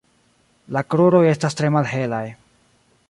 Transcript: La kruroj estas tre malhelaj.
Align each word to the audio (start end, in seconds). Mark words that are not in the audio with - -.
La 0.77 0.81
kruroj 0.93 1.21
estas 1.33 1.59
tre 1.59 1.71
malhelaj. 1.77 2.25